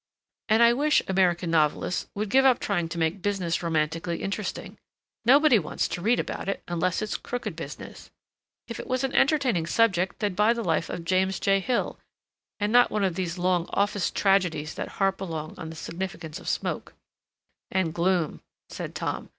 "And 0.49 0.63
I 0.63 0.73
wish 0.73 1.03
American 1.07 1.51
novelists 1.51 2.07
would 2.15 2.31
give 2.31 2.43
up 2.43 2.57
trying 2.57 2.89
to 2.89 2.97
make 2.97 3.21
business 3.21 3.61
romantically 3.61 4.23
interesting. 4.23 4.79
Nobody 5.25 5.59
wants 5.59 5.87
to 5.89 6.01
read 6.01 6.19
about 6.19 6.49
it, 6.49 6.63
unless 6.67 7.03
it's 7.03 7.17
crooked 7.17 7.55
business. 7.55 8.09
If 8.67 8.79
it 8.79 8.87
was 8.87 9.03
an 9.03 9.13
entertaining 9.13 9.67
subject 9.67 10.17
they'd 10.17 10.35
buy 10.35 10.53
the 10.53 10.63
life 10.63 10.89
of 10.89 11.05
James 11.05 11.39
J. 11.39 11.59
Hill 11.59 11.99
and 12.59 12.73
not 12.73 12.89
one 12.89 13.03
of 13.03 13.13
these 13.13 13.37
long 13.37 13.67
office 13.73 14.09
tragedies 14.09 14.73
that 14.73 14.93
harp 14.97 15.21
along 15.21 15.53
on 15.59 15.69
the 15.69 15.75
significance 15.75 16.39
of 16.39 16.49
smoke—" 16.49 16.95
"And 17.69 17.93
gloom," 17.93 18.41
said 18.69 18.95
Tom. 18.95 19.29